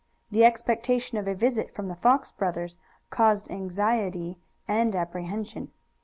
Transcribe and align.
The 0.31 0.43
expectation 0.43 1.19
of 1.19 1.27
a 1.27 1.35
visit 1.35 1.75
from 1.75 1.87
the 1.87 1.95
Fox 1.95 2.31
brothers 2.31 2.79
caused 3.11 3.51
anxiety 3.51 4.39
and 4.67 4.95
apprehension. 4.95 5.71